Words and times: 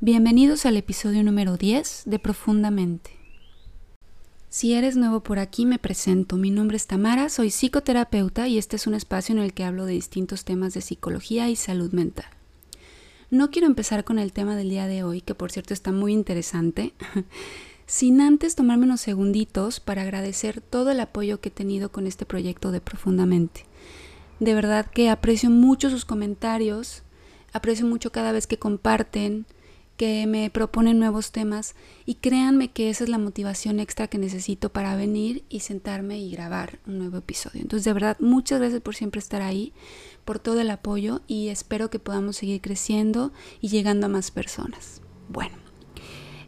Bienvenidos 0.00 0.66
al 0.66 0.76
episodio 0.76 1.24
número 1.24 1.56
10 1.56 2.02
de 2.04 2.18
Profundamente. 2.18 3.12
Si 4.50 4.74
eres 4.74 4.94
nuevo 4.94 5.20
por 5.22 5.38
aquí, 5.38 5.64
me 5.64 5.78
presento. 5.78 6.36
Mi 6.36 6.50
nombre 6.50 6.76
es 6.76 6.86
Tamara, 6.86 7.30
soy 7.30 7.50
psicoterapeuta 7.50 8.46
y 8.46 8.58
este 8.58 8.76
es 8.76 8.86
un 8.86 8.92
espacio 8.92 9.34
en 9.34 9.40
el 9.40 9.54
que 9.54 9.64
hablo 9.64 9.86
de 9.86 9.94
distintos 9.94 10.44
temas 10.44 10.74
de 10.74 10.82
psicología 10.82 11.48
y 11.48 11.56
salud 11.56 11.92
mental. 11.92 12.26
No 13.30 13.50
quiero 13.50 13.68
empezar 13.68 14.04
con 14.04 14.18
el 14.18 14.34
tema 14.34 14.54
del 14.54 14.68
día 14.68 14.86
de 14.86 15.02
hoy, 15.02 15.22
que 15.22 15.34
por 15.34 15.50
cierto 15.50 15.72
está 15.72 15.92
muy 15.92 16.12
interesante, 16.12 16.92
sin 17.86 18.20
antes 18.20 18.54
tomarme 18.54 18.84
unos 18.84 19.00
segunditos 19.00 19.80
para 19.80 20.02
agradecer 20.02 20.60
todo 20.60 20.90
el 20.90 21.00
apoyo 21.00 21.40
que 21.40 21.48
he 21.48 21.52
tenido 21.52 21.90
con 21.90 22.06
este 22.06 22.26
proyecto 22.26 22.70
de 22.70 22.82
Profundamente. 22.82 23.64
De 24.40 24.52
verdad 24.52 24.84
que 24.84 25.08
aprecio 25.08 25.48
mucho 25.48 25.88
sus 25.88 26.04
comentarios, 26.04 27.02
aprecio 27.54 27.86
mucho 27.86 28.12
cada 28.12 28.32
vez 28.32 28.46
que 28.46 28.58
comparten, 28.58 29.46
que 29.96 30.26
me 30.26 30.50
proponen 30.50 30.98
nuevos 30.98 31.32
temas 31.32 31.74
y 32.04 32.16
créanme 32.16 32.70
que 32.70 32.90
esa 32.90 33.04
es 33.04 33.10
la 33.10 33.18
motivación 33.18 33.80
extra 33.80 34.08
que 34.08 34.18
necesito 34.18 34.68
para 34.70 34.96
venir 34.96 35.44
y 35.48 35.60
sentarme 35.60 36.18
y 36.18 36.30
grabar 36.30 36.78
un 36.86 36.98
nuevo 36.98 37.18
episodio. 37.18 37.62
Entonces, 37.62 37.84
de 37.84 37.92
verdad, 37.92 38.16
muchas 38.20 38.60
gracias 38.60 38.82
por 38.82 38.94
siempre 38.94 39.18
estar 39.18 39.42
ahí, 39.42 39.72
por 40.24 40.38
todo 40.38 40.60
el 40.60 40.70
apoyo 40.70 41.22
y 41.26 41.48
espero 41.48 41.90
que 41.90 41.98
podamos 41.98 42.36
seguir 42.36 42.60
creciendo 42.60 43.32
y 43.60 43.68
llegando 43.68 44.06
a 44.06 44.10
más 44.10 44.30
personas. 44.30 45.00
Bueno, 45.28 45.56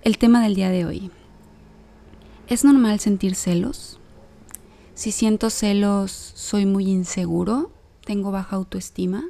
el 0.03 0.19
tema 0.19 0.43
del 0.43 0.55
día 0.55 0.71
de 0.71 0.85
hoy. 0.85 1.11
¿Es 2.49 2.65
normal 2.65 3.01
sentir 3.01 3.35
celos? 3.35 3.99
Si 4.95 5.13
siento 5.13 5.51
celos, 5.51 6.11
soy 6.11 6.67
muy 6.67 6.87
inseguro, 6.89 7.71
tengo 8.05 8.31
baja 8.31 8.57
autoestima. 8.57 9.25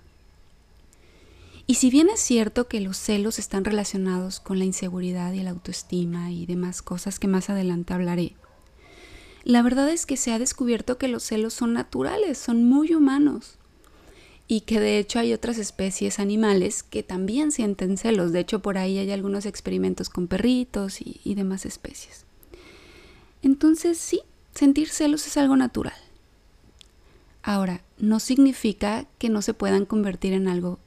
Y 1.70 1.74
si 1.74 1.90
bien 1.90 2.08
es 2.08 2.20
cierto 2.20 2.66
que 2.66 2.80
los 2.80 2.96
celos 2.96 3.38
están 3.38 3.62
relacionados 3.62 4.40
con 4.40 4.58
la 4.58 4.64
inseguridad 4.64 5.34
y 5.34 5.42
la 5.42 5.50
autoestima 5.50 6.32
y 6.32 6.46
demás 6.46 6.80
cosas 6.80 7.18
que 7.18 7.28
más 7.28 7.50
adelante 7.50 7.92
hablaré, 7.92 8.36
la 9.44 9.60
verdad 9.60 9.91
es 9.91 10.06
que 10.06 10.16
se 10.16 10.33
ha 10.33 10.38
descubierto 10.38 10.97
que 10.97 11.08
los 11.08 11.25
celos 11.25 11.52
son 11.52 11.75
naturales, 11.75 12.38
son 12.38 12.64
muy 12.64 12.94
humanos. 12.94 13.58
Y 14.47 14.62
que 14.62 14.80
de 14.80 14.98
hecho 14.98 15.19
hay 15.19 15.34
otras 15.34 15.58
especies 15.58 16.19
animales 16.19 16.83
que 16.83 17.02
también 17.02 17.52
sienten 17.52 17.98
celos. 17.98 18.32
De 18.32 18.41
hecho, 18.41 18.62
por 18.62 18.78
ahí 18.78 18.97
hay 18.97 19.10
algunos 19.10 19.44
experimentos 19.44 20.08
con 20.08 20.27
perritos 20.27 21.03
y, 21.03 21.20
y 21.22 21.34
demás 21.34 21.66
especies. 21.66 22.25
Entonces, 23.42 23.98
sí, 23.98 24.22
sentir 24.55 24.88
celos 24.88 25.27
es 25.27 25.36
algo 25.36 25.55
natural. 25.55 26.00
Ahora, 27.42 27.82
no 27.98 28.20
significa 28.20 29.06
que 29.19 29.28
no 29.28 29.42
se 29.42 29.53
puedan 29.53 29.84
convertir 29.84 30.32
en 30.32 30.48
algo 30.48 30.78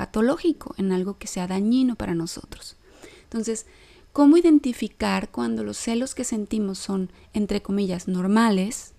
patológico, 0.00 0.74
en 0.78 0.92
algo 0.92 1.18
que 1.18 1.26
sea 1.26 1.46
dañino 1.46 1.94
para 1.94 2.14
nosotros. 2.14 2.76
Entonces, 3.24 3.66
¿cómo 4.14 4.38
identificar 4.38 5.28
cuando 5.28 5.62
los 5.62 5.76
celos 5.76 6.14
que 6.14 6.24
sentimos 6.24 6.78
son, 6.78 7.12
entre 7.34 7.60
comillas, 7.60 8.08
normales 8.08 8.94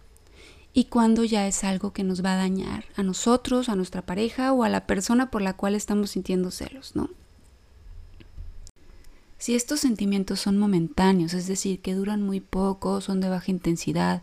y 0.75 0.83
cuando 0.85 1.23
ya 1.23 1.47
es 1.47 1.63
algo 1.63 1.91
que 1.91 2.03
nos 2.03 2.23
va 2.23 2.33
a 2.33 2.37
dañar 2.37 2.85
a 2.95 3.01
nosotros, 3.01 3.67
a 3.67 3.75
nuestra 3.75 4.03
pareja 4.03 4.53
o 4.53 4.63
a 4.63 4.69
la 4.69 4.85
persona 4.85 5.31
por 5.31 5.41
la 5.41 5.53
cual 5.53 5.73
estamos 5.73 6.11
sintiendo 6.11 6.51
celos, 6.51 6.95
¿no? 6.95 7.09
Si 9.39 9.55
estos 9.55 9.79
sentimientos 9.79 10.39
son 10.39 10.59
momentáneos, 10.59 11.33
es 11.33 11.47
decir, 11.47 11.81
que 11.81 11.95
duran 11.95 12.21
muy 12.21 12.41
poco, 12.41 13.01
son 13.01 13.21
de 13.21 13.29
baja 13.29 13.49
intensidad, 13.49 14.21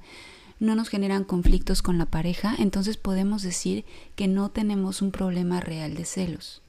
no 0.60 0.76
nos 0.76 0.90
generan 0.90 1.24
conflictos 1.24 1.82
con 1.82 1.98
la 1.98 2.06
pareja, 2.06 2.54
entonces 2.56 2.96
podemos 2.96 3.42
decir 3.42 3.84
que 4.14 4.28
no 4.28 4.52
tenemos 4.52 5.02
un 5.02 5.10
problema 5.10 5.58
real 5.58 5.96
de 5.96 6.04
celos 6.04 6.62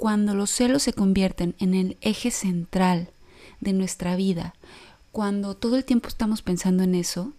cuando 0.00 0.34
los 0.34 0.48
celos 0.50 0.84
se 0.84 0.94
convierten 0.94 1.54
en 1.58 1.74
el 1.74 1.98
eje 2.00 2.30
central 2.30 3.10
de 3.60 3.74
nuestra 3.74 4.16
vida, 4.16 4.54
cuando 5.12 5.54
todo 5.54 5.76
el 5.76 5.84
tiempo 5.84 6.08
estamos 6.08 6.40
pensando 6.40 6.84
en 6.84 6.94
eso, 6.94 7.34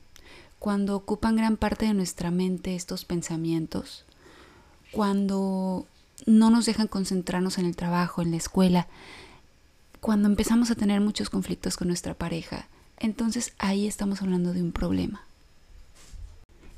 cuando 0.59 0.95
ocupan 0.95 1.35
gran 1.35 1.57
parte 1.57 1.87
de 1.87 1.95
nuestra 1.95 2.29
mente 2.29 2.75
estos 2.75 3.03
pensamientos, 3.03 4.05
cuando 4.91 5.87
no 6.27 6.51
nos 6.51 6.67
dejan 6.67 6.87
concentrarnos 6.87 7.57
en 7.57 7.65
el 7.65 7.75
trabajo, 7.75 8.21
en 8.21 8.29
la 8.29 8.37
escuela, 8.37 8.87
cuando 9.99 10.27
empezamos 10.27 10.69
a 10.69 10.75
tener 10.75 11.01
muchos 11.01 11.31
conflictos 11.31 11.77
con 11.77 11.87
nuestra 11.87 12.13
pareja, 12.13 12.67
entonces 12.99 13.53
ahí 13.57 13.87
estamos 13.87 14.21
hablando 14.21 14.53
de 14.53 14.61
un 14.61 14.71
problema. 14.71 15.25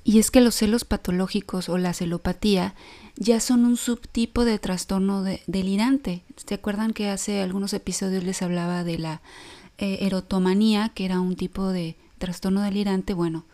Y 0.03 0.19
es 0.19 0.31
que 0.31 0.41
los 0.41 0.55
celos 0.55 0.83
patológicos 0.83 1.69
o 1.69 1.77
la 1.77 1.93
celopatía 1.93 2.75
ya 3.15 3.39
son 3.39 3.63
un 3.65 3.77
subtipo 3.77 4.43
de 4.43 4.59
trastorno 4.59 5.23
delirante. 5.47 6.23
¿Se 6.45 6.55
acuerdan 6.55 6.93
que 6.93 7.09
hace 7.09 7.41
algunos 7.41 7.73
episodios 7.73 8.23
les 8.23 8.41
hablaba 8.41 8.83
de 8.83 8.97
la 8.97 9.21
eh, 9.77 9.99
erotomanía, 10.01 10.89
que 10.89 11.05
era 11.05 11.19
un 11.19 11.35
tipo 11.35 11.69
de 11.69 11.95
trastorno 12.17 12.61
delirante? 12.61 13.13
Bueno, 13.13 13.45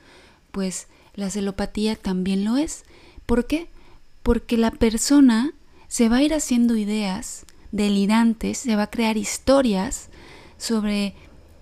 pues 0.52 0.88
la 1.14 1.30
celopatía 1.30 1.96
también 1.96 2.46
lo 2.46 2.58
es. 2.58 2.84
¿Por 3.26 3.46
qué? 3.46 3.70
Porque 4.24 4.58
la 4.58 4.72
persona 4.72 5.54
se 5.88 6.10
va 6.10 6.18
a 6.18 6.24
ir 6.24 6.34
haciendo 6.34 6.76
ideas 6.76 7.46
delirantes, 7.72 8.58
se 8.60 8.76
va 8.76 8.84
a 8.84 8.90
crear 8.90 9.18
historias 9.18 10.10
sobre 10.58 11.14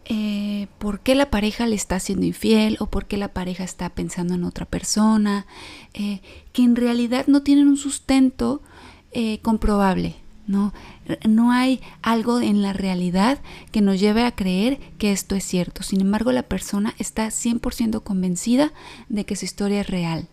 eh, 0.09 0.67
por 0.77 1.01
qué 1.01 1.15
la 1.15 1.29
pareja 1.29 1.67
le 1.67 1.75
está 1.75 1.99
siendo 1.99 2.25
infiel 2.25 2.77
o 2.79 2.85
por 2.85 3.07
qué 3.07 3.17
la 3.17 3.33
pareja 3.33 3.65
está 3.65 3.89
pensando 3.89 4.35
en 4.35 4.45
otra 4.45 4.65
persona, 4.65 5.45
eh, 5.93 6.21
que 6.53 6.63
en 6.63 6.77
realidad 6.77 7.27
no 7.27 7.43
tienen 7.43 7.67
un 7.67 7.75
sustento 7.75 8.61
eh, 9.11 9.39
comprobable. 9.41 10.15
¿no? 10.47 10.73
no 11.27 11.51
hay 11.51 11.81
algo 12.01 12.39
en 12.39 12.61
la 12.61 12.71
realidad 12.71 13.39
que 13.73 13.81
nos 13.81 13.99
lleve 13.99 14.23
a 14.23 14.33
creer 14.33 14.79
que 14.97 15.11
esto 15.11 15.35
es 15.35 15.43
cierto. 15.43 15.83
Sin 15.83 15.99
embargo, 15.99 16.31
la 16.31 16.43
persona 16.43 16.95
está 16.99 17.27
100% 17.27 18.01
convencida 18.01 18.71
de 19.09 19.25
que 19.25 19.35
su 19.35 19.43
historia 19.43 19.81
es 19.81 19.87
real. 19.87 20.29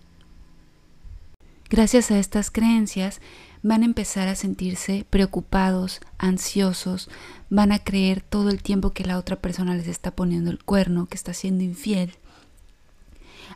Gracias 1.69 2.13
a 2.13 2.19
estas 2.21 2.53
creencias, 2.53 3.21
van 3.65 3.81
a 3.81 3.87
empezar 3.87 4.29
a 4.29 4.35
sentirse 4.35 5.07
preocupados, 5.09 6.01
ansiosos, 6.19 7.09
van 7.49 7.73
a 7.73 7.79
creer 7.79 8.21
todo 8.21 8.51
el 8.51 8.63
tiempo 8.63 8.91
que 8.91 9.05
la 9.05 9.19
otra 9.19 9.37
persona 9.37 9.75
les 9.75 9.89
está 9.89 10.11
poniendo 10.11 10.51
el 10.51 10.63
cuerno, 10.63 11.07
que 11.07 11.17
está 11.17 11.33
siendo 11.33 11.65
infiel. 11.65 12.13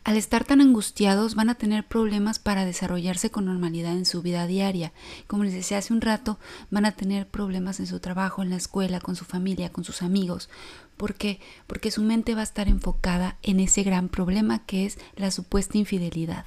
Al 0.04 0.16
estar 0.16 0.44
tan 0.44 0.62
angustiados 0.62 1.34
van 1.34 1.50
a 1.50 1.56
tener 1.56 1.86
problemas 1.86 2.38
para 2.38 2.64
desarrollarse 2.64 3.30
con 3.30 3.44
normalidad 3.44 3.92
en 3.92 4.06
su 4.06 4.22
vida 4.22 4.46
diaria. 4.46 4.94
Como 5.26 5.44
les 5.44 5.52
decía 5.52 5.76
hace 5.76 5.92
un 5.92 6.00
rato, 6.00 6.38
van 6.70 6.86
a 6.86 6.92
tener 6.92 7.28
problemas 7.28 7.78
en 7.78 7.86
su 7.86 8.00
trabajo, 8.00 8.42
en 8.42 8.48
la 8.48 8.56
escuela, 8.56 9.00
con 9.00 9.14
su 9.14 9.26
familia, 9.26 9.70
con 9.70 9.84
sus 9.84 10.00
amigos. 10.00 10.48
¿Por 10.96 11.16
qué? 11.16 11.38
Porque 11.66 11.90
su 11.90 12.02
mente 12.02 12.34
va 12.34 12.40
a 12.40 12.44
estar 12.44 12.68
enfocada 12.68 13.36
en 13.42 13.60
ese 13.60 13.82
gran 13.82 14.08
problema 14.08 14.64
que 14.64 14.86
es 14.86 14.98
la 15.16 15.30
supuesta 15.30 15.76
infidelidad. 15.76 16.46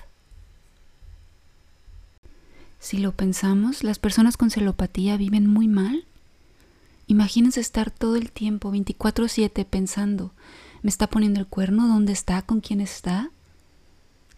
Si 2.81 2.97
lo 2.97 3.11
pensamos, 3.11 3.83
las 3.83 3.99
personas 3.99 4.37
con 4.37 4.49
celopatía 4.49 5.15
viven 5.15 5.45
muy 5.45 5.67
mal. 5.67 6.03
Imagínense 7.05 7.59
estar 7.59 7.91
todo 7.91 8.15
el 8.15 8.31
tiempo, 8.31 8.71
24/7, 8.71 9.65
pensando, 9.65 10.31
¿me 10.81 10.89
está 10.89 11.05
poniendo 11.05 11.39
el 11.39 11.45
cuerno? 11.45 11.87
¿Dónde 11.87 12.11
está? 12.11 12.41
¿Con 12.41 12.59
quién 12.59 12.81
está? 12.81 13.29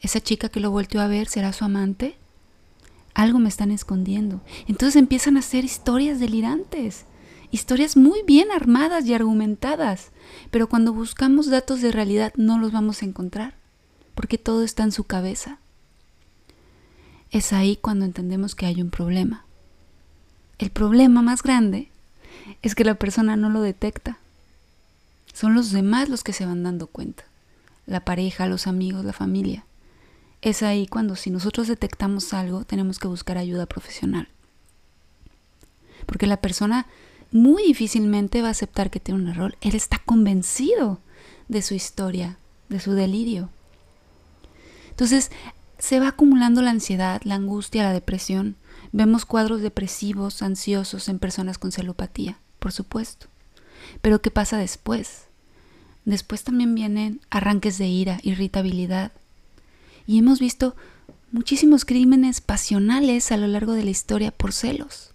¿Esa 0.02 0.20
chica 0.20 0.50
que 0.50 0.60
lo 0.60 0.72
volteó 0.72 1.00
a 1.00 1.08
ver 1.08 1.30
será 1.30 1.54
su 1.54 1.64
amante? 1.64 2.18
Algo 3.14 3.40
me 3.40 3.48
están 3.48 3.72
escondiendo. 3.72 4.42
Entonces 4.68 4.98
empiezan 4.98 5.38
a 5.38 5.40
hacer 5.40 5.64
historias 5.64 6.20
delirantes, 6.20 7.06
historias 7.50 7.96
muy 7.96 8.24
bien 8.24 8.52
armadas 8.52 9.06
y 9.06 9.14
argumentadas, 9.14 10.12
pero 10.52 10.68
cuando 10.68 10.92
buscamos 10.92 11.50
datos 11.50 11.80
de 11.80 11.94
realidad 11.94 12.34
no 12.36 12.60
los 12.60 12.74
vamos 12.74 13.04
a 13.04 13.06
encontrar, 13.06 13.56
porque 14.16 14.38
todo 14.38 14.64
está 14.64 14.84
en 14.84 14.92
su 14.92 15.06
cabeza 15.06 15.60
es 17.34 17.52
ahí 17.52 17.76
cuando 17.76 18.06
entendemos 18.06 18.54
que 18.54 18.68
hay 18.68 18.80
un 18.80 18.92
problema. 18.92 19.44
El 20.60 20.70
problema 20.70 21.24
más 21.24 21.42
grande 21.42 21.90
es 22.62 22.76
que 22.76 22.86
la 22.86 22.94
persona 22.94 23.36
no 23.36 23.50
lo 23.50 23.62
detecta. 23.62 24.20
Son 25.34 25.56
los 25.56 25.72
demás 25.72 26.10
los 26.10 26.24
que 26.24 26.32
se 26.32 26.46
van 26.46 26.62
dando 26.62 26.86
cuenta. 26.86 27.24
La 27.88 28.06
pareja, 28.06 28.46
los 28.46 28.68
amigos, 28.68 29.04
la 29.04 29.14
familia. 29.14 29.66
Es 30.44 30.62
ahí 30.62 30.86
cuando 30.86 31.16
si 31.16 31.32
nosotros 31.32 31.68
detectamos 31.68 32.36
algo 32.36 32.66
tenemos 32.66 33.00
que 33.00 33.08
buscar 33.08 33.40
ayuda 33.40 33.66
profesional. 33.66 34.28
Porque 36.06 36.28
la 36.28 36.38
persona 36.38 36.86
muy 37.32 37.64
difícilmente 37.64 38.44
va 38.44 38.50
a 38.50 38.52
aceptar 38.52 38.92
que 38.92 39.00
tiene 39.00 39.22
un 39.22 39.30
error. 39.30 39.58
Él 39.62 39.74
está 39.74 39.98
convencido 40.06 41.00
de 41.48 41.64
su 41.64 41.74
historia, 41.74 42.38
de 42.70 42.80
su 42.80 42.92
delirio. 42.94 43.50
Entonces, 44.92 45.32
se 45.84 46.00
va 46.00 46.08
acumulando 46.08 46.62
la 46.62 46.72
ansiedad, 46.72 47.22
la 47.26 47.36
angustia, 47.36 47.84
la 47.84 47.92
depresión. 47.92 48.56
Vemos 48.94 49.26
cuadros 49.26 49.60
depresivos, 49.60 50.42
ansiosos 50.42 51.10
en 51.10 51.20
personas 51.20 51.58
con 51.58 51.74
celopatía, 51.74 52.38
por 52.60 52.72
supuesto. 52.72 53.28
Pero 54.02 54.22
¿qué 54.22 54.32
pasa 54.32 54.58
después? 54.58 55.26
Después 56.06 56.46
también 56.46 56.74
vienen 56.74 57.20
arranques 57.30 57.78
de 57.78 57.88
ira, 57.88 58.22
irritabilidad. 58.24 59.12
Y 60.08 60.20
hemos 60.20 60.40
visto 60.40 60.74
muchísimos 61.34 61.84
crímenes 61.84 62.40
pasionales 62.40 63.34
a 63.34 63.38
lo 63.38 63.48
largo 63.48 63.74
de 63.74 63.84
la 63.84 63.90
historia 63.90 64.32
por 64.32 64.54
celos. 64.54 65.14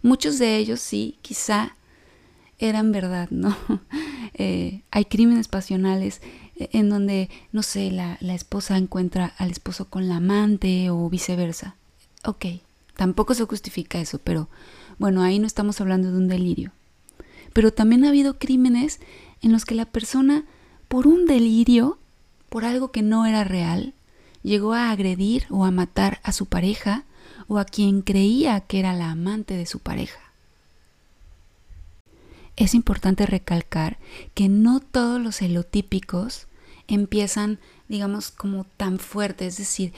Muchos 0.00 0.38
de 0.38 0.56
ellos 0.56 0.80
sí, 0.80 1.18
quizá 1.20 1.76
eran 2.58 2.90
verdad, 2.90 3.28
¿no? 3.30 3.54
Eh, 4.38 4.82
hay 4.90 5.06
crímenes 5.06 5.48
pasionales 5.48 6.20
en 6.58 6.88
donde, 6.88 7.30
no 7.52 7.62
sé, 7.62 7.90
la, 7.90 8.16
la 8.20 8.34
esposa 8.34 8.76
encuentra 8.76 9.34
al 9.38 9.50
esposo 9.50 9.86
con 9.86 10.08
la 10.08 10.16
amante 10.16 10.90
o 10.90 11.08
viceversa. 11.08 11.76
Ok, 12.24 12.46
tampoco 12.96 13.34
se 13.34 13.44
justifica 13.44 14.00
eso, 14.00 14.18
pero 14.18 14.48
bueno, 14.98 15.22
ahí 15.22 15.38
no 15.38 15.46
estamos 15.46 15.80
hablando 15.80 16.10
de 16.10 16.18
un 16.18 16.28
delirio. 16.28 16.72
Pero 17.52 17.72
también 17.72 18.04
ha 18.04 18.08
habido 18.08 18.38
crímenes 18.38 19.00
en 19.42 19.52
los 19.52 19.64
que 19.64 19.74
la 19.74 19.86
persona, 19.86 20.44
por 20.88 21.06
un 21.06 21.26
delirio, 21.26 21.98
por 22.48 22.64
algo 22.64 22.90
que 22.90 23.02
no 23.02 23.26
era 23.26 23.44
real, 23.44 23.94
llegó 24.42 24.72
a 24.74 24.90
agredir 24.90 25.44
o 25.50 25.64
a 25.64 25.70
matar 25.70 26.20
a 26.22 26.32
su 26.32 26.46
pareja 26.46 27.04
o 27.48 27.58
a 27.58 27.64
quien 27.64 28.02
creía 28.02 28.60
que 28.60 28.78
era 28.78 28.94
la 28.94 29.10
amante 29.10 29.54
de 29.56 29.66
su 29.66 29.80
pareja. 29.80 30.25
Es 32.56 32.74
importante 32.74 33.26
recalcar 33.26 33.98
que 34.34 34.48
no 34.48 34.80
todos 34.80 35.20
los 35.20 35.36
celotípicos 35.36 36.46
empiezan, 36.88 37.58
digamos, 37.88 38.30
como 38.30 38.64
tan 38.64 38.98
fuertes, 38.98 39.54
es 39.54 39.58
decir, 39.58 39.92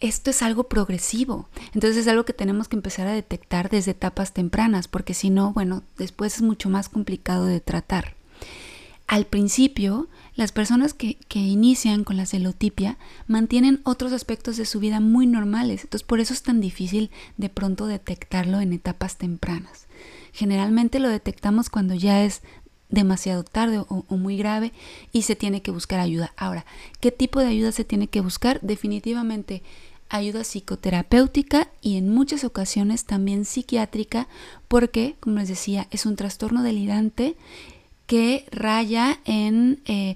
esto 0.00 0.30
es 0.30 0.42
algo 0.42 0.68
progresivo, 0.68 1.48
entonces 1.74 1.96
es 1.96 2.08
algo 2.08 2.24
que 2.24 2.32
tenemos 2.32 2.68
que 2.68 2.76
empezar 2.76 3.08
a 3.08 3.12
detectar 3.12 3.68
desde 3.68 3.90
etapas 3.92 4.32
tempranas, 4.32 4.86
porque 4.86 5.12
si 5.12 5.28
no, 5.28 5.52
bueno, 5.52 5.82
después 5.96 6.36
es 6.36 6.42
mucho 6.42 6.70
más 6.70 6.88
complicado 6.88 7.46
de 7.46 7.60
tratar. 7.60 8.14
Al 9.08 9.24
principio, 9.24 10.06
las 10.36 10.52
personas 10.52 10.94
que, 10.94 11.16
que, 11.28 11.40
inician 11.40 12.04
con 12.04 12.18
la 12.18 12.26
celotipia 12.26 12.98
mantienen 13.26 13.80
otros 13.84 14.12
aspectos 14.12 14.56
de 14.56 14.66
su 14.66 14.78
vida 14.80 15.00
muy 15.00 15.26
normales, 15.26 15.82
entonces 15.82 16.06
por 16.06 16.20
eso 16.20 16.34
es 16.34 16.42
tan 16.42 16.60
difícil 16.60 17.10
de 17.38 17.48
pronto 17.48 17.86
detectarlo 17.86 18.60
en 18.60 18.74
etapas 18.74 19.16
tempranas. 19.16 19.88
Generalmente 20.38 21.00
lo 21.00 21.08
detectamos 21.08 21.68
cuando 21.68 21.94
ya 21.94 22.22
es 22.22 22.42
demasiado 22.90 23.42
tarde 23.42 23.80
o, 23.88 24.04
muy 24.10 24.36
grave 24.36 24.72
y 25.10 25.22
se 25.22 25.34
tiene 25.34 25.62
que 25.62 25.72
buscar 25.72 25.98
ayuda. 25.98 26.32
Ahora, 26.36 26.64
¿qué 27.00 27.10
tipo 27.10 27.40
de 27.40 27.48
ayuda 27.48 27.72
se 27.72 27.82
tiene 27.82 28.06
que 28.06 28.20
buscar? 28.20 28.60
Definitivamente 28.60 29.64
ayuda 30.08 30.44
psicoterapéutica 30.44 31.66
y 31.82 31.96
en 31.96 32.10
muchas 32.10 32.44
ocasiones 32.44 33.04
también 33.04 33.44
psiquiátrica 33.44 34.28
porque, 34.68 35.16
como 35.18 35.40
les 35.40 35.48
decía, 35.48 35.88
es 35.90 36.06
un 36.06 36.14
trastorno 36.14 36.62
delirante 36.62 37.34
que 38.06 38.46
raya 38.52 39.18
en, 39.24 39.82
eh, 39.86 40.14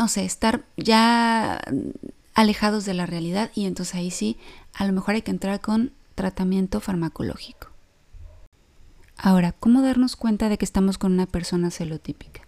no 0.00 0.08
sé, 0.08 0.24
estar 0.24 0.64
ya 0.76 1.62
alejados 2.34 2.86
de 2.86 2.94
la 2.94 3.06
realidad 3.06 3.52
y 3.54 3.66
entonces 3.66 3.94
ahí 3.94 4.10
sí, 4.10 4.36
a 4.72 4.84
lo 4.84 4.92
mejor 4.92 5.14
hay 5.14 5.22
que 5.22 5.30
entrar 5.30 5.60
con 5.60 5.92
tratamiento 6.16 6.80
farmacológico. 6.80 7.73
Ahora, 9.16 9.52
¿cómo 9.52 9.82
darnos 9.82 10.16
cuenta 10.16 10.48
de 10.48 10.58
que 10.58 10.64
estamos 10.64 10.98
con 10.98 11.12
una 11.12 11.26
persona 11.26 11.70
celotípica? 11.70 12.42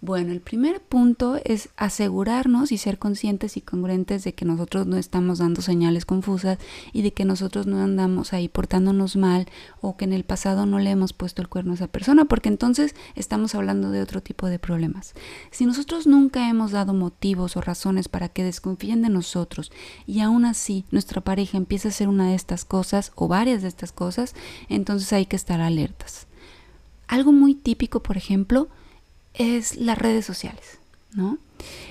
Bueno, 0.00 0.30
el 0.30 0.40
primer 0.40 0.80
punto 0.80 1.40
es 1.44 1.70
asegurarnos 1.76 2.70
y 2.70 2.78
ser 2.78 3.00
conscientes 3.00 3.56
y 3.56 3.60
congruentes 3.60 4.22
de 4.22 4.32
que 4.32 4.44
nosotros 4.44 4.86
no 4.86 4.96
estamos 4.96 5.38
dando 5.38 5.60
señales 5.60 6.06
confusas 6.06 6.58
y 6.92 7.02
de 7.02 7.12
que 7.12 7.24
nosotros 7.24 7.66
no 7.66 7.82
andamos 7.82 8.32
ahí 8.32 8.46
portándonos 8.48 9.16
mal 9.16 9.48
o 9.80 9.96
que 9.96 10.04
en 10.04 10.12
el 10.12 10.22
pasado 10.22 10.66
no 10.66 10.78
le 10.78 10.90
hemos 10.90 11.12
puesto 11.12 11.42
el 11.42 11.48
cuerno 11.48 11.72
a 11.72 11.74
esa 11.74 11.88
persona, 11.88 12.26
porque 12.26 12.48
entonces 12.48 12.94
estamos 13.16 13.56
hablando 13.56 13.90
de 13.90 14.00
otro 14.00 14.22
tipo 14.22 14.46
de 14.46 14.60
problemas. 14.60 15.14
Si 15.50 15.66
nosotros 15.66 16.06
nunca 16.06 16.48
hemos 16.48 16.70
dado 16.70 16.94
motivos 16.94 17.56
o 17.56 17.60
razones 17.60 18.08
para 18.08 18.28
que 18.28 18.44
desconfíen 18.44 19.02
de 19.02 19.08
nosotros 19.08 19.72
y 20.06 20.20
aún 20.20 20.44
así 20.44 20.84
nuestra 20.92 21.22
pareja 21.22 21.56
empieza 21.58 21.88
a 21.88 21.90
hacer 21.90 22.06
una 22.06 22.28
de 22.28 22.36
estas 22.36 22.64
cosas 22.64 23.10
o 23.16 23.26
varias 23.26 23.62
de 23.62 23.68
estas 23.68 23.90
cosas, 23.90 24.36
entonces 24.68 25.12
hay 25.12 25.26
que 25.26 25.34
estar 25.34 25.60
alertas. 25.60 26.28
Algo 27.08 27.32
muy 27.32 27.56
típico, 27.56 28.00
por 28.00 28.16
ejemplo, 28.16 28.68
es 29.38 29.76
las 29.76 29.96
redes 29.96 30.26
sociales, 30.26 30.78
¿no? 31.12 31.38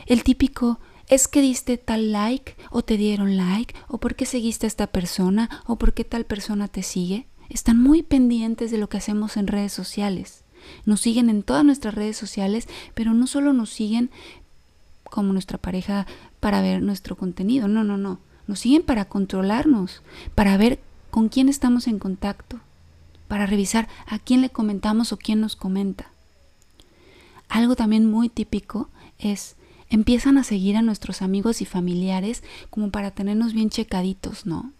El 0.06 0.24
típico 0.24 0.80
es 1.08 1.28
que 1.28 1.42
diste 1.42 1.78
tal 1.78 2.12
like 2.12 2.56
o 2.70 2.84
te 2.84 2.98
dieron 2.98 3.38
like 3.38 3.74
o 3.88 3.98
por 3.98 4.16
qué 4.16 4.26
seguiste 4.26 4.66
a 4.66 4.68
esta 4.68 4.88
persona 4.88 5.64
o 5.66 5.78
por 5.78 5.94
qué 5.94 6.04
tal 6.04 6.26
persona 6.26 6.68
te 6.68 6.84
sigue. 6.84 7.28
Están 7.50 7.82
muy 7.82 8.04
pendientes 8.04 8.72
de 8.72 8.78
lo 8.78 8.90
que 8.90 8.98
hacemos 8.98 9.38
en 9.38 9.48
redes 9.48 9.72
sociales. 9.72 10.44
Nos 10.86 11.02
siguen 11.02 11.30
en 11.30 11.44
todas 11.44 11.64
nuestras 11.64 11.96
redes 11.96 12.18
sociales, 12.18 12.68
pero 12.94 13.14
no 13.14 13.26
solo 13.26 13.54
nos 13.54 13.70
siguen 13.70 14.12
como 15.06 15.32
nuestra 15.32 15.58
pareja 15.58 16.06
para 16.42 16.62
ver 16.62 16.82
nuestro 16.82 17.16
contenido, 17.16 17.70
no, 17.70 17.86
no, 17.86 17.98
no. 17.98 18.20
Nos 18.48 18.60
siguen 18.60 18.84
para 18.84 19.06
controlarnos, 19.06 20.02
para 20.36 20.58
ver 20.58 20.80
con 21.10 21.30
quién 21.30 21.48
estamos 21.48 21.88
en 21.88 22.00
contacto, 22.00 22.60
para 23.30 23.46
revisar 23.46 23.88
a 24.06 24.20
quién 24.20 24.42
le 24.42 24.50
comentamos 24.50 25.14
o 25.14 25.18
quién 25.18 25.40
nos 25.40 25.56
comenta. 25.56 26.12
Algo 27.50 27.76
también 27.76 28.10
muy 28.10 28.30
típico 28.30 28.90
es 29.18 29.56
empiezan 29.90 30.38
a 30.38 30.44
seguir 30.44 30.76
a 30.76 30.82
nuestros 30.82 31.22
amigos 31.22 31.62
y 31.62 31.66
familiares 31.66 32.44
como 32.70 32.92
para 32.92 33.12
tenernos 33.12 33.54
bien 33.54 33.70
checaditos, 33.70 34.46
¿no? 34.46 34.74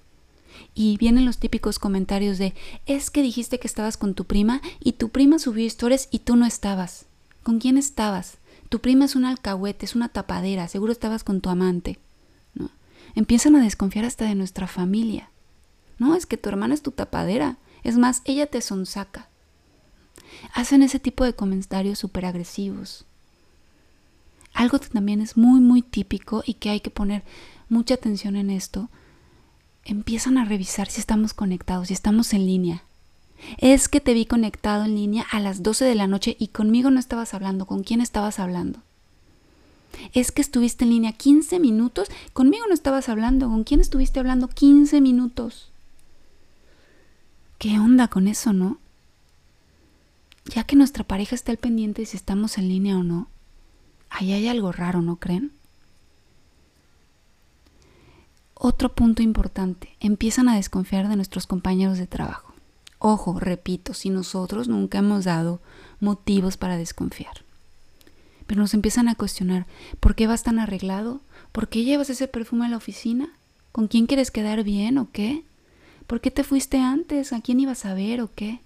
Y 0.74 0.98
vienen 0.98 1.26
los 1.26 1.38
típicos 1.38 1.80
comentarios 1.80 2.38
de, 2.38 2.54
es 2.86 3.10
que 3.10 3.22
dijiste 3.22 3.60
que 3.60 3.68
estabas 3.68 3.96
con 3.96 4.16
tu 4.16 4.26
prima 4.26 4.62
y 4.80 4.94
tu 4.94 5.10
prima 5.10 5.40
subió 5.40 5.66
historias 5.66 6.10
y 6.12 6.20
tú 6.20 6.36
no 6.36 6.46
estabas. 6.46 7.06
¿Con 7.44 7.60
quién 7.60 7.78
estabas? 7.78 8.40
Tu 8.70 8.80
prima 8.82 9.06
es 9.06 9.16
un 9.16 9.24
alcahuete, 9.24 9.86
es 9.86 9.96
una 9.96 10.10
tapadera, 10.10 10.68
seguro 10.68 10.92
estabas 10.92 11.24
con 11.24 11.42
tu 11.42 11.50
amante. 11.50 12.00
¿no? 12.54 12.72
Empiezan 13.16 13.56
a 13.56 13.64
desconfiar 13.64 14.04
hasta 14.04 14.26
de 14.26 14.36
nuestra 14.36 14.68
familia. 14.68 15.30
No, 16.00 16.16
es 16.16 16.26
que 16.26 16.38
tu 16.38 16.50
hermana 16.50 16.74
es 16.74 16.82
tu 16.82 16.92
tapadera. 16.92 17.58
Es 17.84 17.98
más, 17.98 18.22
ella 18.26 18.48
te 18.48 18.62
sonsaca 18.62 19.30
hacen 20.54 20.84
ese 20.84 21.00
tipo 21.00 21.24
de 21.24 21.34
comentarios 21.34 22.00
súper 22.00 22.26
agresivos. 22.26 23.06
Algo 24.54 24.80
que 24.80 24.90
también 24.90 25.22
es 25.22 25.38
muy, 25.38 25.60
muy 25.60 25.82
típico 25.82 26.44
y 26.46 26.56
que 26.56 26.70
hay 26.70 26.80
que 26.80 26.90
poner 26.90 27.24
mucha 27.70 27.94
atención 27.94 28.36
en 28.36 28.50
esto, 28.50 28.90
empiezan 29.86 30.38
a 30.38 30.46
revisar 30.46 30.90
si 30.90 31.00
estamos 31.00 31.34
conectados, 31.34 31.90
si 31.90 31.94
estamos 31.94 32.34
en 32.34 32.46
línea. 32.46 32.84
Es 33.58 33.88
que 33.88 34.02
te 34.02 34.14
vi 34.14 34.26
conectado 34.26 34.86
en 34.86 34.96
línea 34.96 35.26
a 35.32 35.40
las 35.40 35.62
12 35.64 35.86
de 35.86 35.96
la 35.96 36.08
noche 36.08 36.36
y 36.40 36.48
conmigo 36.48 36.90
no 36.90 37.00
estabas 37.00 37.34
hablando, 37.34 37.66
¿con 37.66 37.84
quién 37.84 38.02
estabas 38.02 38.40
hablando? 38.40 38.82
Es 40.14 40.32
que 40.32 40.42
estuviste 40.42 40.84
en 40.84 40.92
línea 40.92 41.14
15 41.14 41.60
minutos, 41.60 42.10
conmigo 42.34 42.66
no 42.68 42.74
estabas 42.74 43.10
hablando, 43.10 43.48
¿con 43.48 43.64
quién 43.64 43.80
estuviste 43.80 44.20
hablando 44.20 44.48
15 44.48 45.02
minutos? 45.02 45.72
¿Qué 47.58 47.80
onda 47.80 48.08
con 48.08 48.28
eso, 48.28 48.54
no? 48.54 48.80
Ya 50.48 50.64
que 50.64 50.76
nuestra 50.76 51.04
pareja 51.04 51.36
está 51.36 51.52
al 51.52 51.58
pendiente 51.58 52.02
de 52.02 52.06
si 52.06 52.18
estamos 52.18 52.58
en 52.58 52.70
línea 52.70 52.98
o 52.98 53.04
no, 53.04 53.30
ahí 54.10 54.34
hay 54.34 54.48
algo 54.48 54.72
raro, 54.72 55.02
¿no 55.02 55.18
creen? 55.18 55.52
Otro 58.54 58.96
punto 58.96 59.22
importante, 59.22 59.96
empiezan 60.00 60.50
a 60.50 60.56
desconfiar 60.56 61.08
de 61.10 61.16
nuestros 61.16 61.46
compañeros 61.46 61.98
de 62.00 62.08
trabajo. 62.08 62.54
Ojo, 63.00 63.40
repito, 63.40 63.94
si 63.94 64.10
nosotros 64.10 64.68
nunca 64.68 64.98
hemos 64.98 65.26
dado 65.26 65.62
motivos 66.00 66.58
para 66.58 66.78
desconfiar. 66.78 67.44
Pero 68.48 68.62
nos 68.62 68.74
empiezan 68.74 69.10
a 69.10 69.16
cuestionar, 69.16 69.68
¿por 70.00 70.16
qué 70.16 70.26
vas 70.26 70.42
tan 70.42 70.58
arreglado? 70.58 71.22
¿Por 71.52 71.70
qué 71.70 71.84
llevas 71.84 72.10
ese 72.10 72.28
perfume 72.28 72.66
a 72.66 72.70
la 72.70 72.78
oficina? 72.78 73.30
¿Con 73.72 73.88
quién 73.88 74.08
quieres 74.08 74.32
quedar 74.32 74.64
bien 74.64 74.98
o 74.98 75.12
qué? 75.12 75.44
¿Por 76.08 76.22
qué 76.22 76.32
te 76.32 76.44
fuiste 76.44 76.80
antes? 76.80 77.34
¿A 77.34 77.42
quién 77.42 77.60
ibas 77.60 77.86
a 77.86 77.94
ver 77.94 78.22
o 78.22 78.32
qué? 78.34 78.62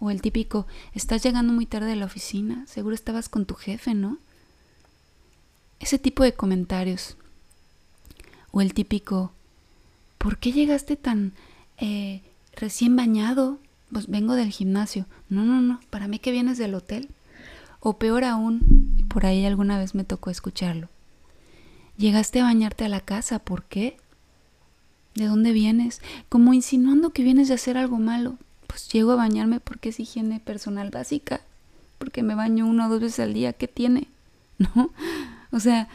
O 0.00 0.10
el 0.10 0.22
típico, 0.22 0.66
estás 0.94 1.22
llegando 1.22 1.52
muy 1.52 1.66
tarde 1.66 1.92
a 1.92 1.96
la 1.96 2.04
oficina, 2.04 2.64
seguro 2.66 2.94
estabas 2.94 3.28
con 3.28 3.46
tu 3.46 3.54
jefe, 3.54 3.94
¿no? 3.94 4.18
Ese 5.80 5.98
tipo 5.98 6.22
de 6.22 6.34
comentarios. 6.34 7.16
O 8.52 8.60
el 8.60 8.74
típico, 8.74 9.32
¿por 10.18 10.38
qué 10.38 10.52
llegaste 10.52 10.96
tan 10.96 11.32
eh, 11.78 12.22
recién 12.54 12.94
bañado? 12.94 13.58
Pues 13.92 14.06
vengo 14.06 14.34
del 14.34 14.50
gimnasio. 14.50 15.06
No, 15.28 15.44
no, 15.44 15.60
no, 15.60 15.80
para 15.90 16.06
mí 16.06 16.18
que 16.18 16.32
vienes 16.32 16.58
del 16.58 16.74
hotel. 16.74 17.08
O 17.80 17.98
peor 17.98 18.24
aún, 18.24 19.04
por 19.08 19.26
ahí 19.26 19.44
alguna 19.44 19.78
vez 19.78 19.94
me 19.94 20.04
tocó 20.04 20.30
escucharlo. 20.30 20.88
Llegaste 21.96 22.40
a 22.40 22.44
bañarte 22.44 22.84
a 22.84 22.88
la 22.88 23.00
casa, 23.00 23.40
¿por 23.40 23.64
qué? 23.64 23.96
¿De 25.16 25.26
dónde 25.26 25.52
vienes? 25.52 26.00
Como 26.28 26.54
insinuando 26.54 27.10
que 27.10 27.24
vienes 27.24 27.48
de 27.48 27.54
hacer 27.54 27.76
algo 27.76 27.98
malo 27.98 28.38
pues 28.68 28.88
llego 28.88 29.12
a 29.12 29.16
bañarme 29.16 29.58
porque 29.58 29.88
es 29.88 29.98
higiene 29.98 30.38
personal 30.38 30.90
básica, 30.90 31.40
porque 31.98 32.22
me 32.22 32.36
baño 32.36 32.66
una 32.66 32.86
o 32.86 32.90
dos 32.90 33.00
veces 33.00 33.18
al 33.18 33.34
día, 33.34 33.52
¿qué 33.52 33.66
tiene? 33.66 34.06
¿No? 34.58 34.92
O 35.50 35.58
sea, 35.58 35.88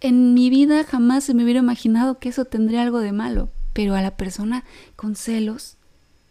en 0.00 0.34
mi 0.34 0.50
vida 0.50 0.84
jamás 0.84 1.24
se 1.24 1.34
me 1.34 1.42
hubiera 1.42 1.60
imaginado 1.60 2.18
que 2.18 2.28
eso 2.28 2.44
tendría 2.44 2.82
algo 2.82 3.00
de 3.00 3.12
malo, 3.12 3.48
pero 3.72 3.96
a 3.96 4.02
la 4.02 4.16
persona 4.16 4.62
con 4.94 5.16
celos, 5.16 5.76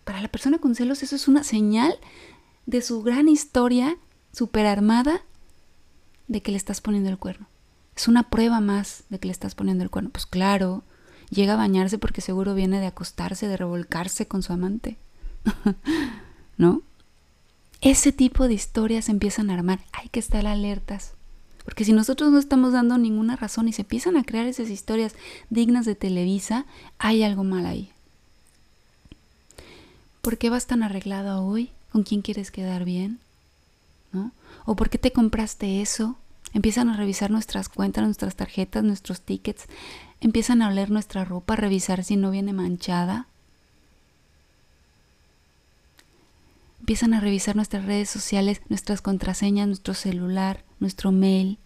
para 0.05 0.21
la 0.21 0.29
persona 0.29 0.59
con 0.59 0.75
celos 0.75 1.03
eso 1.03 1.15
es 1.15 1.27
una 1.27 1.43
señal 1.43 1.97
de 2.65 2.81
su 2.81 3.03
gran 3.03 3.27
historia 3.27 3.97
super 4.31 4.65
armada 4.65 5.21
de 6.27 6.41
que 6.41 6.51
le 6.51 6.57
estás 6.57 6.81
poniendo 6.81 7.09
el 7.09 7.17
cuerno. 7.17 7.47
Es 7.95 8.07
una 8.07 8.29
prueba 8.29 8.59
más 8.59 9.03
de 9.09 9.19
que 9.19 9.27
le 9.27 9.33
estás 9.33 9.55
poniendo 9.55 9.83
el 9.83 9.89
cuerno. 9.89 10.09
Pues 10.09 10.25
claro, 10.25 10.83
llega 11.29 11.53
a 11.53 11.57
bañarse 11.57 11.97
porque 11.97 12.21
seguro 12.21 12.55
viene 12.55 12.79
de 12.79 12.87
acostarse, 12.87 13.47
de 13.47 13.57
revolcarse 13.57 14.27
con 14.27 14.41
su 14.41 14.53
amante. 14.53 14.97
¿No? 16.57 16.81
ese 17.83 18.13
tipo 18.13 18.47
de 18.47 18.53
historias 18.53 19.09
empiezan 19.09 19.49
a 19.49 19.55
armar. 19.55 19.81
Hay 19.91 20.07
que 20.07 20.19
estar 20.19 20.47
alertas. 20.47 21.13
Porque 21.65 21.83
si 21.83 21.91
nosotros 21.91 22.31
no 22.31 22.39
estamos 22.39 22.73
dando 22.73 22.97
ninguna 22.97 23.35
razón 23.35 23.67
y 23.67 23.73
se 23.73 23.81
empiezan 23.81 24.15
a 24.15 24.23
crear 24.23 24.47
esas 24.47 24.69
historias 24.69 25.15
dignas 25.49 25.85
de 25.85 25.95
Televisa, 25.95 26.65
hay 26.97 27.23
algo 27.23 27.43
mal 27.43 27.65
ahí. 27.65 27.91
¿Por 30.21 30.37
qué 30.37 30.49
vas 30.49 30.65
tan 30.65 30.81
arreglada 30.81 31.41
hoy? 31.41 31.71
¿Con 31.91 32.03
quién 32.03 32.21
quieres 32.21 32.51
quedar 32.51 32.85
bien? 32.85 33.19
¿O 34.65 34.75
por 34.75 34.89
qué 34.89 34.97
te 34.97 35.11
compraste 35.11 35.81
eso? 35.81 36.17
Empiezan 36.53 36.87
a 36.87 36.95
revisar 36.95 37.31
nuestras 37.31 37.67
cuentas, 37.67 38.05
nuestras 38.05 38.35
tarjetas, 38.35 38.83
nuestros 38.83 39.21
tickets. 39.21 39.65
Empiezan 40.21 40.61
a 40.61 40.69
oler 40.69 40.89
nuestra 40.89 41.25
ropa, 41.25 41.53
a 41.53 41.57
revisar 41.57 42.03
si 42.03 42.15
no 42.15 42.31
viene 42.31 42.53
manchada. 42.53 43.27
Empiezan 46.83 47.13
a 47.13 47.21
revisar 47.21 47.55
nuestras 47.55 47.85
redes 47.85 48.09
sociales, 48.09 48.59
nuestras 48.67 49.01
contraseñas, 49.01 49.67
nuestro 49.67 49.93
celular, 49.93 50.65
nuestro 50.81 51.13
mail. 51.13 51.57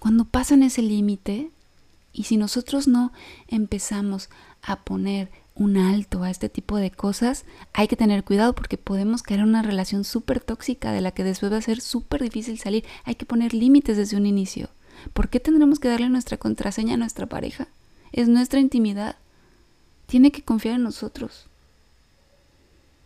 Cuando 0.00 0.24
pasan 0.24 0.64
ese 0.64 0.82
límite, 0.82 1.52
y 2.12 2.24
si 2.24 2.36
nosotros 2.36 2.88
no 2.88 3.12
empezamos 3.46 4.30
a 4.60 4.80
poner 4.82 5.30
un 5.54 5.76
alto 5.76 6.24
a 6.24 6.30
este 6.30 6.48
tipo 6.48 6.76
de 6.78 6.90
cosas, 6.90 7.44
hay 7.72 7.86
que 7.86 7.94
tener 7.94 8.24
cuidado 8.24 8.52
porque 8.52 8.78
podemos 8.78 9.22
caer 9.22 9.38
en 9.38 9.48
una 9.50 9.62
relación 9.62 10.02
súper 10.02 10.40
tóxica 10.40 10.90
de 10.90 11.02
la 11.02 11.12
que 11.12 11.22
después 11.22 11.52
va 11.52 11.58
a 11.58 11.62
ser 11.62 11.80
súper 11.80 12.20
difícil 12.20 12.58
salir. 12.58 12.84
Hay 13.04 13.14
que 13.14 13.26
poner 13.26 13.54
límites 13.54 13.96
desde 13.96 14.16
un 14.16 14.26
inicio. 14.26 14.70
¿Por 15.12 15.28
qué 15.28 15.38
tendremos 15.38 15.78
que 15.78 15.86
darle 15.86 16.08
nuestra 16.08 16.36
contraseña 16.36 16.94
a 16.94 16.96
nuestra 16.96 17.26
pareja? 17.26 17.68
Es 18.10 18.26
nuestra 18.26 18.58
intimidad. 18.58 19.14
Tiene 20.06 20.32
que 20.32 20.42
confiar 20.42 20.74
en 20.74 20.82
nosotros. 20.82 21.46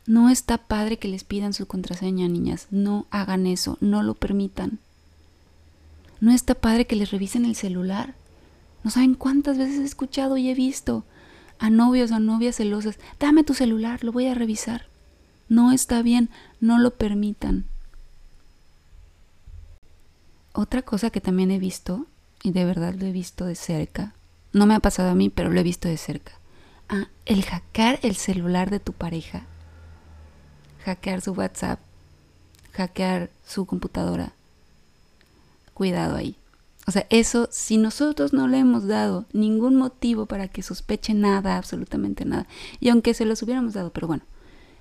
No 0.07 0.29
está 0.29 0.59
padre 0.59 0.99
que 0.99 1.09
les 1.09 1.25
pidan 1.25 1.53
su 1.53 1.67
contraseña, 1.67 2.29
niñas. 2.29 2.69
No 2.71 3.07
hagan 3.11 3.47
eso, 3.47 3.77
no 3.81 4.03
lo 4.03 4.15
permitan. 4.15 4.79
No 6.21 6.33
está 6.33 6.55
padre 6.55 6.87
que 6.87 6.97
les 6.97 7.11
revisen 7.11 7.45
el 7.45 7.57
celular. 7.57 8.15
No 8.85 8.91
saben 8.91 9.15
cuántas 9.15 9.59
veces 9.59 9.81
he 9.81 9.85
escuchado 9.85 10.37
y 10.37 10.49
he 10.49 10.55
visto 10.55 11.05
a 11.59 11.71
novios 11.71 12.11
o 12.13 12.21
novias 12.21 12.57
celosas, 12.57 12.99
dame 13.19 13.45
tu 13.45 13.55
celular, 13.55 14.05
lo 14.05 14.13
voy 14.13 14.27
a 14.27 14.35
revisar. 14.35 14.87
No 15.49 15.73
está 15.73 16.03
bien, 16.03 16.29
no 16.61 16.79
lo 16.79 16.95
permitan. 16.95 17.65
Otra 20.53 20.83
cosa 20.83 21.11
que 21.11 21.21
también 21.21 21.51
he 21.51 21.59
visto, 21.59 22.07
y 22.43 22.51
de 22.51 22.65
verdad 22.65 22.95
lo 22.95 23.07
he 23.07 23.13
visto 23.13 23.45
de 23.45 23.55
cerca, 23.55 24.15
no 24.53 24.67
me 24.67 24.75
ha 24.75 24.81
pasado 24.81 25.11
a 25.11 25.15
mí, 25.15 25.29
pero 25.29 25.51
lo 25.51 25.61
he 25.61 25.65
visto 25.65 25.89
de 25.89 25.97
cerca. 25.97 26.33
Ah, 26.89 27.09
el 27.27 27.45
hackear 27.45 27.99
el 28.03 28.17
celular 28.17 28.71
de 28.71 28.81
tu 28.81 28.93
pareja, 28.93 29.47
hackear 30.87 31.21
su 31.21 31.33
WhatsApp, 31.33 31.81
hackear 32.73 33.31
su 33.45 33.67
computadora. 33.67 34.33
Cuidado 35.75 36.17
ahí. 36.17 36.37
O 36.87 36.93
sea, 36.93 37.07
eso, 37.11 37.49
si 37.51 37.77
nosotros 37.77 38.33
no 38.33 38.47
le 38.47 38.59
hemos 38.59 38.87
dado 38.87 39.25
ningún 39.33 39.75
motivo 39.75 40.27
para 40.27 40.47
que 40.47 40.63
sospeche 40.63 41.13
nada, 41.13 41.57
absolutamente 41.57 42.25
nada, 42.25 42.47
y 42.79 42.91
aunque 42.91 43.15
se 43.15 43.25
los 43.25 43.43
hubiéramos 43.43 43.75
dado, 43.75 43.91
pero 43.91 44.07
bueno, 44.07 44.23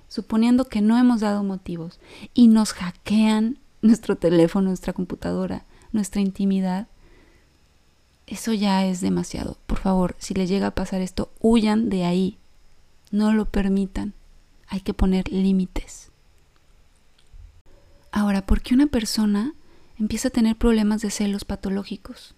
suponiendo 0.06 0.66
que 0.66 0.80
no 0.80 0.96
hemos 0.96 1.20
dado 1.20 1.42
motivos 1.42 1.98
y 2.32 2.46
nos 2.46 2.72
hackean 2.72 3.58
nuestro 3.82 4.14
teléfono, 4.14 4.68
nuestra 4.68 4.92
computadora, 4.92 5.64
nuestra 5.90 6.20
intimidad, 6.20 6.86
eso 8.28 8.52
ya 8.52 8.86
es 8.86 9.00
demasiado. 9.00 9.56
Por 9.66 9.78
favor, 9.78 10.14
si 10.18 10.34
les 10.34 10.48
llega 10.48 10.68
a 10.68 10.74
pasar 10.74 11.00
esto, 11.00 11.30
huyan 11.40 11.88
de 11.88 12.04
ahí. 12.04 12.38
No 13.10 13.32
lo 13.32 13.46
permitan. 13.46 14.14
Hay 14.68 14.80
que 14.80 14.94
poner 14.94 15.30
límites. 15.30 16.10
Ahora, 18.10 18.46
¿por 18.46 18.62
qué 18.62 18.74
una 18.74 18.86
persona 18.86 19.54
empieza 19.98 20.28
a 20.28 20.32
tener 20.32 20.56
problemas 20.56 21.02
de 21.02 21.10
celos 21.10 21.44
patológicos. 21.44 22.34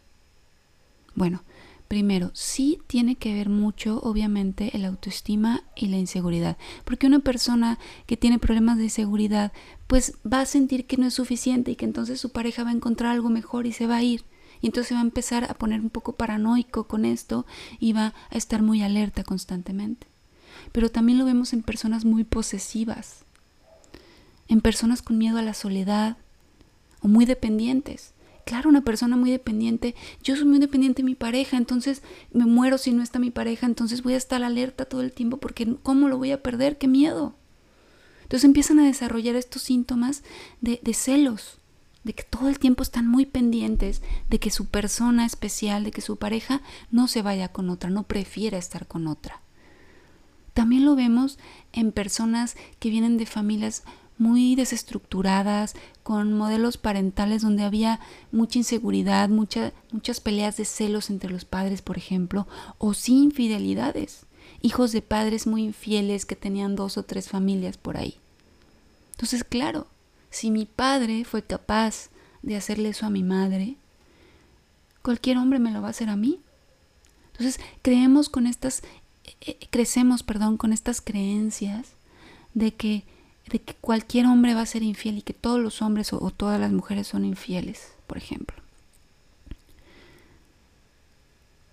Bueno, 1.14 1.42
primero, 1.88 2.30
sí 2.34 2.78
tiene 2.86 3.16
que 3.16 3.34
ver 3.34 3.48
mucho, 3.48 4.00
obviamente, 4.02 4.76
el 4.76 4.84
autoestima 4.84 5.64
y 5.74 5.88
la 5.88 5.96
inseguridad. 5.96 6.56
Porque 6.84 7.06
una 7.06 7.20
persona 7.20 7.78
que 8.06 8.16
tiene 8.16 8.38
problemas 8.38 8.78
de 8.78 8.84
inseguridad, 8.84 9.52
pues 9.86 10.14
va 10.30 10.40
a 10.40 10.46
sentir 10.46 10.86
que 10.86 10.96
no 10.96 11.06
es 11.06 11.14
suficiente 11.14 11.72
y 11.72 11.76
que 11.76 11.84
entonces 11.84 12.20
su 12.20 12.30
pareja 12.30 12.64
va 12.64 12.70
a 12.70 12.74
encontrar 12.74 13.12
algo 13.12 13.30
mejor 13.30 13.66
y 13.66 13.72
se 13.72 13.86
va 13.86 13.96
a 13.96 14.02
ir. 14.02 14.24
Y 14.60 14.66
entonces 14.66 14.94
va 14.94 15.00
a 15.00 15.04
empezar 15.04 15.44
a 15.44 15.54
poner 15.54 15.80
un 15.80 15.90
poco 15.90 16.16
paranoico 16.16 16.84
con 16.84 17.04
esto 17.04 17.46
y 17.78 17.92
va 17.92 18.14
a 18.30 18.36
estar 18.36 18.62
muy 18.62 18.82
alerta 18.82 19.22
constantemente. 19.22 20.06
Pero 20.72 20.90
también 20.90 21.18
lo 21.18 21.24
vemos 21.24 21.52
en 21.52 21.62
personas 21.62 22.04
muy 22.04 22.24
posesivas, 22.24 23.24
en 24.48 24.60
personas 24.60 25.02
con 25.02 25.18
miedo 25.18 25.38
a 25.38 25.42
la 25.42 25.54
soledad, 25.54 26.16
o 27.00 27.08
muy 27.08 27.24
dependientes. 27.24 28.12
Claro, 28.44 28.70
una 28.70 28.82
persona 28.82 29.16
muy 29.16 29.30
dependiente, 29.30 29.94
yo 30.22 30.34
soy 30.34 30.46
muy 30.46 30.58
dependiente 30.58 31.02
de 31.02 31.06
mi 31.06 31.14
pareja, 31.14 31.58
entonces 31.58 32.02
me 32.32 32.46
muero 32.46 32.78
si 32.78 32.92
no 32.92 33.02
está 33.02 33.18
mi 33.18 33.30
pareja, 33.30 33.66
entonces 33.66 34.02
voy 34.02 34.14
a 34.14 34.16
estar 34.16 34.42
alerta 34.42 34.86
todo 34.86 35.02
el 35.02 35.12
tiempo 35.12 35.36
porque 35.36 35.76
¿cómo 35.82 36.08
lo 36.08 36.16
voy 36.16 36.32
a 36.32 36.42
perder? 36.42 36.78
¡Qué 36.78 36.88
miedo! 36.88 37.34
Entonces 38.22 38.44
empiezan 38.44 38.78
a 38.78 38.86
desarrollar 38.86 39.36
estos 39.36 39.62
síntomas 39.62 40.22
de, 40.62 40.80
de 40.82 40.94
celos, 40.94 41.58
de 42.04 42.14
que 42.14 42.22
todo 42.22 42.48
el 42.48 42.58
tiempo 42.58 42.82
están 42.82 43.06
muy 43.06 43.26
pendientes 43.26 44.00
de 44.30 44.38
que 44.38 44.50
su 44.50 44.66
persona 44.66 45.26
especial, 45.26 45.84
de 45.84 45.90
que 45.90 46.00
su 46.00 46.16
pareja 46.16 46.62
no 46.90 47.06
se 47.06 47.20
vaya 47.20 47.48
con 47.48 47.68
otra, 47.68 47.90
no 47.90 48.04
prefiera 48.04 48.56
estar 48.56 48.86
con 48.86 49.08
otra. 49.08 49.42
También 50.58 50.84
lo 50.84 50.96
vemos 50.96 51.38
en 51.72 51.92
personas 51.92 52.56
que 52.80 52.90
vienen 52.90 53.16
de 53.16 53.26
familias 53.26 53.84
muy 54.18 54.56
desestructuradas, 54.56 55.76
con 56.02 56.32
modelos 56.32 56.78
parentales 56.78 57.42
donde 57.42 57.62
había 57.62 58.00
mucha 58.32 58.58
inseguridad, 58.58 59.28
muchas 59.28 60.20
peleas 60.20 60.56
de 60.56 60.64
celos 60.64 61.10
entre 61.10 61.30
los 61.30 61.44
padres, 61.44 61.80
por 61.80 61.96
ejemplo, 61.96 62.48
o 62.78 62.92
sin 62.92 63.22
infidelidades. 63.22 64.26
Hijos 64.60 64.90
de 64.90 65.00
padres 65.00 65.46
muy 65.46 65.62
infieles 65.62 66.26
que 66.26 66.34
tenían 66.34 66.74
dos 66.74 66.98
o 66.98 67.04
tres 67.04 67.28
familias 67.28 67.76
por 67.76 67.96
ahí. 67.96 68.16
Entonces, 69.12 69.44
claro, 69.44 69.86
si 70.28 70.50
mi 70.50 70.66
padre 70.66 71.24
fue 71.24 71.44
capaz 71.44 72.10
de 72.42 72.56
hacerle 72.56 72.88
eso 72.88 73.06
a 73.06 73.10
mi 73.10 73.22
madre, 73.22 73.76
cualquier 75.02 75.38
hombre 75.38 75.60
me 75.60 75.70
lo 75.70 75.82
va 75.82 75.86
a 75.86 75.90
hacer 75.92 76.08
a 76.08 76.16
mí. 76.16 76.40
Entonces, 77.30 77.60
creemos 77.82 78.28
con 78.28 78.48
estas, 78.48 78.82
crecemos, 79.70 80.22
perdón, 80.22 80.56
con 80.56 80.72
estas 80.72 81.00
creencias 81.00 81.92
de 82.54 82.74
que 82.74 83.04
de 83.50 83.60
que 83.60 83.74
cualquier 83.74 84.26
hombre 84.26 84.54
va 84.54 84.62
a 84.62 84.66
ser 84.66 84.82
infiel 84.82 85.18
y 85.18 85.22
que 85.22 85.32
todos 85.32 85.60
los 85.60 85.82
hombres 85.82 86.12
o, 86.12 86.30
todas 86.30 86.60
las 86.60 86.72
mujeres 86.72 87.06
son 87.06 87.24
infieles, 87.24 87.92
por 88.06 88.18
ejemplo. 88.18 88.56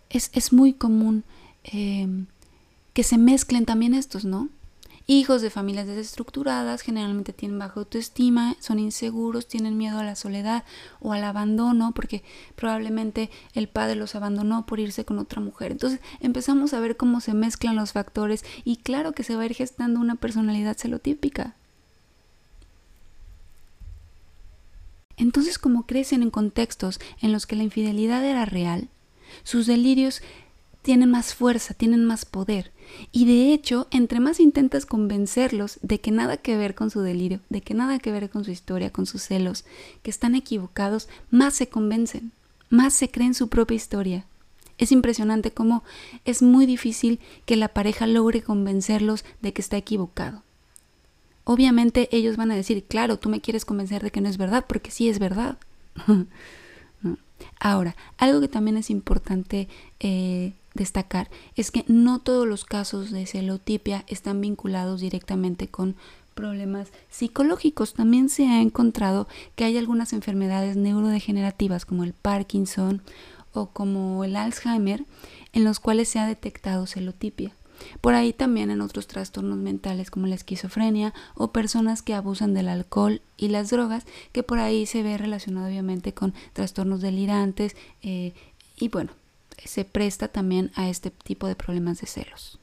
Es, 0.10 0.54
muy 0.54 0.72
común 0.72 1.26
em, 1.64 2.28
que 2.94 3.04
se 3.04 3.18
mezclen 3.18 3.66
también 3.66 3.94
estos, 3.94 4.24
¿no? 4.24 4.48
Hijos 5.08 5.44
de 5.44 5.52
familias 5.52 5.86
desestructuradas 5.86 6.82
generalmente 6.82 7.32
tienen 7.32 7.60
baja 7.60 7.80
autoestima, 7.80 8.56
son 8.60 8.80
inseguros, 8.80 9.48
tienen 9.48 9.78
miedo 9.78 10.00
a 10.00 10.04
la 10.04 10.16
soledad 10.16 10.64
o 11.00 11.14
al 11.14 11.24
abandono 11.24 11.92
porque 11.94 12.24
probablemente 12.56 13.30
el 13.54 13.68
padre 13.68 13.96
los 13.96 14.16
abandonó 14.16 14.66
por 14.66 14.80
irse 14.80 15.06
con 15.06 15.20
otra 15.20 15.42
mujer. 15.42 15.72
Entonces 15.72 16.00
empezamos 16.22 16.74
a 16.74 16.80
ver 16.80 16.98
cómo 16.98 17.22
se 17.22 17.36
mezclan 17.36 17.76
los 17.76 17.92
factores 17.92 18.44
y 18.64 18.78
claro 18.78 19.12
que 19.12 19.24
se 19.24 19.36
va 19.36 19.44
a 19.44 19.46
ir 19.46 19.54
gestando 19.54 20.00
una 20.00 20.16
personalidad 20.16 20.76
celotípica. 20.76 21.56
Entonces, 25.18 25.60
como 25.60 25.86
crecen 25.86 26.24
en 26.24 26.32
contextos 26.32 27.00
en 27.22 27.32
los 27.32 27.46
que 27.46 27.56
la 27.56 27.64
infidelidad 27.64 28.26
era 28.26 28.44
real, 28.46 28.90
sus 29.44 29.66
delirios 29.66 30.22
tienen 30.86 31.10
más 31.10 31.34
fuerza, 31.34 31.74
tienen 31.74 32.06
más 32.06 32.26
poder. 32.26 32.72
Y 33.12 33.26
de 33.26 33.52
hecho, 33.52 33.88
entre 33.90 34.20
más 34.20 34.40
intentas 34.40 34.86
convencerlos 34.86 35.80
de 35.82 36.00
que 36.00 36.12
nada 36.12 36.38
que 36.38 36.56
ver 36.56 36.76
con 36.76 36.92
su 36.92 37.02
delirio, 37.02 37.40
de 37.50 37.62
que 37.62 37.74
nada 37.74 37.98
que 37.98 38.12
ver 38.12 38.30
con 38.30 38.46
su 38.46 38.52
historia, 38.52 38.92
con 38.92 39.08
sus 39.08 39.24
celos, 39.24 39.66
que 40.04 40.12
están 40.12 40.36
equivocados, 40.36 41.10
más 41.32 41.56
se 41.56 41.70
convencen, 41.70 42.32
más 42.70 42.94
se 42.94 43.10
creen 43.10 43.34
su 43.34 43.48
propia 43.48 43.76
historia. 43.76 44.26
Es 44.78 44.92
impresionante 44.92 45.50
cómo 45.50 45.84
es 46.24 46.44
muy 46.44 46.68
difícil 46.68 47.20
que 47.46 47.56
la 47.56 47.70
pareja 47.70 48.06
logre 48.06 48.44
convencerlos 48.44 49.26
de 49.42 49.54
que 49.54 49.64
está 49.64 49.78
equivocado 49.78 50.44
obviamente 51.48 52.10
ellos 52.12 52.38
van 52.38 52.50
a 52.50 52.56
decir, 52.56 52.86
claro, 52.86 53.20
tú 53.20 53.30
me 53.30 53.40
quieres 53.40 53.66
convencer 53.66 54.02
de 54.02 54.10
que 54.10 54.20
no 54.20 54.28
es 54.28 54.38
verdad, 54.38 54.66
porque 54.68 54.90
sí 54.90 55.08
es 55.10 55.20
verdad. 55.20 55.60
Ahora, 57.60 57.96
algo 58.18 58.42
que 58.42 58.48
también 58.48 58.78
es 58.78 58.90
importante 58.90 59.68
eh, 60.00 60.54
destacar 60.76 61.32
es 61.56 61.72
que 61.72 61.84
no 61.88 62.20
todos 62.20 62.48
los 62.48 62.66
casos 62.66 63.10
de 63.10 63.26
celotipia 63.26 64.04
están 64.08 64.42
vinculados 64.42 65.02
directamente 65.02 65.68
con 65.68 65.96
problemas 66.36 66.90
psicológicos. 67.10 67.94
También 67.94 68.30
se 68.30 68.48
ha 68.48 68.62
encontrado 68.62 69.28
que 69.56 69.64
hay 69.64 69.78
algunas 69.78 70.14
enfermedades 70.14 70.78
neurodegenerativas 70.78 71.86
como 71.86 72.04
el 72.04 72.14
Parkinson 72.14 73.02
o 73.54 73.68
como 73.68 74.24
el 74.24 74.36
Alzheimer 74.36 75.06
en 75.54 75.64
los 75.64 75.80
cuales 75.80 76.10
se 76.10 76.20
ha 76.20 76.28
detectado 76.28 76.86
celotipia. 76.86 77.54
Por 78.02 78.14
ahí 78.14 78.32
también 78.34 78.70
en 78.70 78.82
otros 78.82 79.08
trastornos 79.08 79.58
mentales 79.58 80.12
como 80.12 80.28
la 80.28 80.36
esquizofrenia 80.36 81.14
o 81.36 81.52
personas 81.52 82.02
que 82.02 82.14
abusan 82.14 82.54
del 82.54 82.70
alcohol 82.70 83.22
y 83.38 83.50
las 83.50 83.70
drogas, 83.70 84.06
que 84.32 84.44
por 84.44 84.60
ahí 84.60 84.86
se 84.86 85.04
ve 85.04 85.18
relacionado 85.18 85.68
obviamente 85.68 86.14
con 86.14 86.34
trastornos 86.54 87.02
delirantes 87.02 87.76
eh, 88.02 88.34
y 88.78 88.90
bueno, 88.90 89.12
se 89.64 89.86
presta 89.86 90.28
también 90.28 90.72
a 90.76 90.90
este 90.90 91.12
tipo 91.12 91.48
de 91.48 91.56
problemas 91.56 92.02
de 92.02 92.08
celos. 92.08 92.60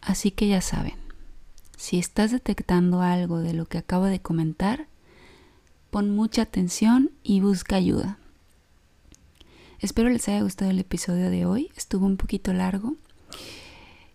Así 0.00 0.30
que 0.30 0.48
ya 0.48 0.60
saben, 0.60 0.94
si 1.76 1.98
estás 1.98 2.30
detectando 2.30 3.02
algo 3.02 3.40
de 3.40 3.54
lo 3.54 3.66
que 3.66 3.78
acabo 3.78 4.04
de 4.04 4.20
comentar, 4.20 4.86
pon 5.90 6.10
mucha 6.14 6.42
atención 6.42 7.10
y 7.22 7.40
busca 7.40 7.76
ayuda. 7.76 8.18
Espero 9.80 10.10
les 10.10 10.28
haya 10.28 10.42
gustado 10.42 10.70
el 10.70 10.78
episodio 10.78 11.30
de 11.30 11.46
hoy, 11.46 11.70
estuvo 11.76 12.04
un 12.04 12.18
poquito 12.18 12.52
largo. 12.52 12.96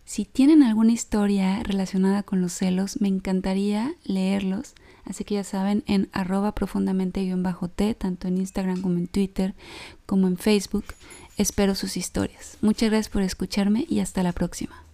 Si 0.05 0.25
tienen 0.25 0.61
alguna 0.61 0.91
historia 0.91 1.63
relacionada 1.63 2.21
con 2.21 2.39
los 2.39 2.53
celos, 2.53 3.01
me 3.01 3.07
encantaría 3.07 3.95
leerlos. 4.03 4.75
Así 5.05 5.23
que 5.23 5.35
ya 5.35 5.43
saben, 5.43 5.83
en 5.87 6.09
arroba 6.11 6.53
profundamente-t, 6.53 7.93
tanto 7.95 8.27
en 8.27 8.37
Instagram 8.37 8.81
como 8.81 8.97
en 8.97 9.07
Twitter, 9.07 9.53
como 10.05 10.27
en 10.27 10.37
Facebook, 10.37 10.85
espero 11.37 11.75
sus 11.75 11.95
historias. 11.97 12.57
Muchas 12.61 12.89
gracias 12.89 13.09
por 13.09 13.21
escucharme 13.21 13.85
y 13.87 13.99
hasta 13.99 14.23
la 14.23 14.33
próxima. 14.33 14.84